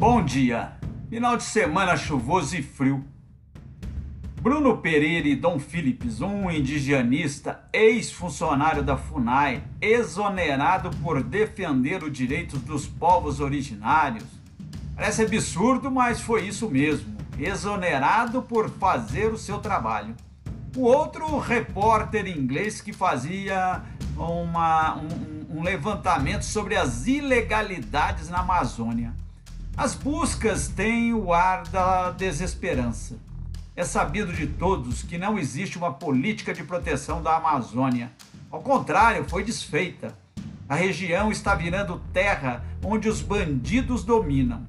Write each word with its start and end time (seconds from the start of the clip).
Bom 0.00 0.24
dia. 0.24 0.72
Final 1.10 1.36
de 1.36 1.42
semana 1.42 1.94
chuvoso 1.94 2.56
e 2.56 2.62
frio. 2.62 3.04
Bruno 4.40 4.78
Pereira 4.78 5.28
e 5.28 5.36
Dom 5.36 5.58
Philips, 5.58 6.22
um 6.22 6.50
indigenista, 6.50 7.68
ex-funcionário 7.70 8.82
da 8.82 8.96
FUNAI, 8.96 9.62
exonerado 9.78 10.90
por 11.02 11.22
defender 11.22 12.02
os 12.02 12.10
direitos 12.10 12.62
dos 12.62 12.86
povos 12.86 13.40
originários. 13.40 14.24
Parece 14.96 15.20
absurdo, 15.20 15.90
mas 15.90 16.18
foi 16.18 16.46
isso 16.46 16.70
mesmo. 16.70 17.14
Exonerado 17.38 18.40
por 18.40 18.70
fazer 18.70 19.30
o 19.30 19.36
seu 19.36 19.58
trabalho. 19.58 20.16
O 20.74 20.80
outro 20.80 21.38
repórter 21.38 22.26
inglês 22.26 22.80
que 22.80 22.94
fazia 22.94 23.82
uma, 24.16 24.96
um, 24.96 25.58
um 25.58 25.62
levantamento 25.62 26.44
sobre 26.44 26.74
as 26.74 27.06
ilegalidades 27.06 28.30
na 28.30 28.38
Amazônia. 28.38 29.14
As 29.76 29.94
buscas 29.94 30.68
têm 30.68 31.14
o 31.14 31.32
ar 31.32 31.62
da 31.68 32.10
desesperança. 32.10 33.16
É 33.74 33.84
sabido 33.84 34.32
de 34.32 34.46
todos 34.46 35.02
que 35.02 35.16
não 35.16 35.38
existe 35.38 35.78
uma 35.78 35.92
política 35.92 36.52
de 36.52 36.62
proteção 36.62 37.22
da 37.22 37.36
Amazônia. 37.36 38.12
Ao 38.50 38.60
contrário, 38.60 39.24
foi 39.28 39.42
desfeita. 39.42 40.14
A 40.68 40.74
região 40.74 41.30
está 41.32 41.54
virando 41.54 42.00
terra 42.12 42.64
onde 42.84 43.08
os 43.08 43.22
bandidos 43.22 44.04
dominam, 44.04 44.68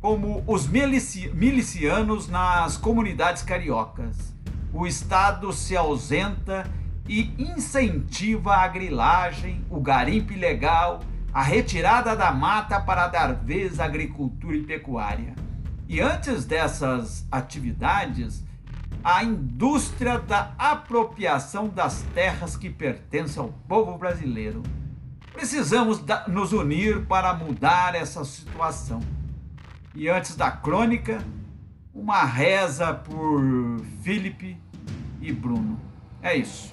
como 0.00 0.44
os 0.46 0.66
milici 0.66 1.30
milicianos 1.34 2.28
nas 2.28 2.76
comunidades 2.76 3.42
cariocas. 3.42 4.32
O 4.72 4.86
Estado 4.86 5.52
se 5.52 5.76
ausenta 5.76 6.70
e 7.08 7.34
incentiva 7.38 8.54
a 8.56 8.68
grilagem, 8.68 9.64
o 9.68 9.80
garimpo 9.80 10.32
ilegal, 10.32 11.00
a 11.32 11.42
retirada 11.42 12.14
da 12.14 12.30
mata 12.30 12.80
para 12.80 13.08
dar 13.08 13.32
vez 13.34 13.80
à 13.80 13.84
agricultura 13.84 14.56
e 14.56 14.62
pecuária. 14.62 15.34
E 15.88 16.00
antes 16.00 16.44
dessas 16.44 17.26
atividades, 17.30 18.44
a 19.02 19.24
indústria 19.24 20.18
da 20.18 20.52
apropriação 20.58 21.68
das 21.68 22.02
terras 22.14 22.56
que 22.56 22.70
pertencem 22.70 23.42
ao 23.42 23.48
povo 23.66 23.98
brasileiro. 23.98 24.62
Precisamos 25.32 26.02
nos 26.28 26.52
unir 26.52 27.06
para 27.06 27.32
mudar 27.34 27.94
essa 27.94 28.24
situação. 28.24 29.00
E 29.94 30.08
antes 30.08 30.36
da 30.36 30.50
crônica, 30.50 31.22
uma 31.94 32.24
reza 32.24 32.94
por 32.94 33.42
Felipe 34.02 34.58
e 35.20 35.32
Bruno. 35.32 35.80
É 36.22 36.36
isso. 36.36 36.72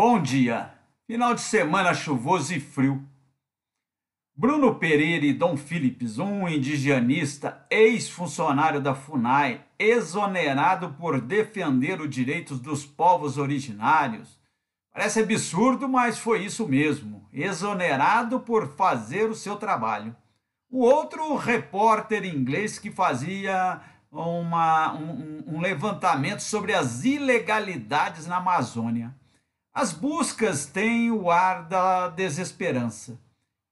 Bom 0.00 0.22
dia. 0.22 0.70
Final 1.08 1.34
de 1.34 1.40
semana 1.40 1.92
chuvoso 1.92 2.54
e 2.54 2.60
frio. 2.60 3.04
Bruno 4.32 4.76
Pereira 4.76 5.26
e 5.26 5.32
Dom 5.32 5.56
Philips, 5.56 6.20
um 6.20 6.46
indigenista, 6.46 7.66
ex-funcionário 7.68 8.80
da 8.80 8.94
FUNAI, 8.94 9.60
exonerado 9.76 10.90
por 10.90 11.20
defender 11.20 12.00
os 12.00 12.08
direitos 12.08 12.60
dos 12.60 12.86
povos 12.86 13.38
originários. 13.38 14.40
Parece 14.92 15.18
absurdo, 15.18 15.88
mas 15.88 16.16
foi 16.16 16.44
isso 16.44 16.68
mesmo. 16.68 17.28
Exonerado 17.32 18.38
por 18.38 18.68
fazer 18.76 19.28
o 19.28 19.34
seu 19.34 19.56
trabalho. 19.56 20.14
O 20.70 20.84
outro 20.84 21.34
repórter 21.34 22.24
inglês 22.24 22.78
que 22.78 22.92
fazia 22.92 23.80
uma, 24.12 24.94
um, 24.94 25.56
um 25.56 25.60
levantamento 25.60 26.38
sobre 26.38 26.72
as 26.72 27.04
ilegalidades 27.04 28.28
na 28.28 28.36
Amazônia. 28.36 29.12
As 29.80 29.92
buscas 29.92 30.66
têm 30.66 31.12
o 31.12 31.30
ar 31.30 31.62
da 31.62 32.08
desesperança. 32.08 33.16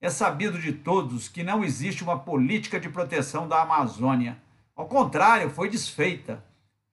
É 0.00 0.08
sabido 0.08 0.56
de 0.56 0.70
todos 0.72 1.26
que 1.26 1.42
não 1.42 1.64
existe 1.64 2.04
uma 2.04 2.16
política 2.16 2.78
de 2.78 2.88
proteção 2.88 3.48
da 3.48 3.60
Amazônia. 3.60 4.40
Ao 4.76 4.86
contrário, 4.86 5.50
foi 5.50 5.68
desfeita. 5.68 6.44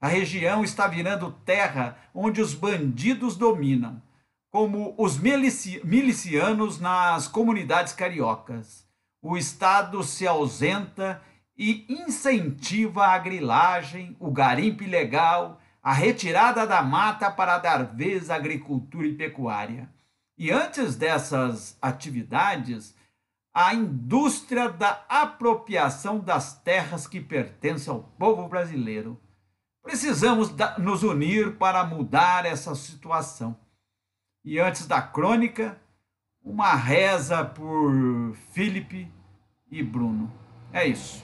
A 0.02 0.08
região 0.08 0.64
está 0.64 0.88
virando 0.88 1.32
terra 1.46 1.96
onde 2.12 2.42
os 2.42 2.56
bandidos 2.56 3.38
dominam, 3.38 4.02
como 4.50 4.96
os 4.98 5.16
milici 5.20 5.80
milicianos 5.84 6.80
nas 6.80 7.28
comunidades 7.28 7.94
cariocas. 7.94 8.84
O 9.22 9.38
Estado 9.38 10.04
se 10.04 10.26
ausenta 10.26 11.22
e 11.56 11.86
incentiva 11.88 13.06
a 13.06 13.20
grilagem, 13.20 14.18
o 14.20 14.32
garimpo 14.32 14.82
ilegal, 14.82 15.62
a 15.84 15.92
retirada 15.92 16.66
da 16.66 16.82
mata 16.82 17.30
para 17.30 17.58
dar 17.58 17.84
vez 17.84 18.30
à 18.30 18.36
agricultura 18.36 19.06
e 19.06 19.14
pecuária. 19.14 19.90
E 20.38 20.50
antes 20.50 20.96
dessas 20.96 21.78
atividades, 21.82 22.96
a 23.54 23.74
indústria 23.74 24.70
da 24.70 25.04
apropriação 25.10 26.20
das 26.20 26.60
terras 26.62 27.06
que 27.06 27.20
pertencem 27.20 27.94
ao 27.94 28.02
povo 28.02 28.48
brasileiro. 28.48 29.22
Precisamos 29.84 30.50
nos 30.78 31.04
unir 31.04 31.58
para 31.58 31.84
mudar 31.84 32.46
essa 32.46 32.74
situação. 32.74 33.56
E 34.44 34.60
antes 34.60 34.88
da 34.88 35.02
crônica, 35.02 35.78
uma 36.42 36.74
reza 36.74 37.44
por 37.44 38.34
Felipe 38.54 39.12
e 39.70 39.84
Bruno. 39.84 40.32
É 40.72 40.88
isso. 40.88 41.24